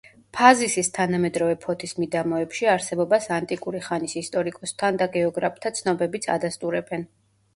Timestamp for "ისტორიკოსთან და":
4.23-5.09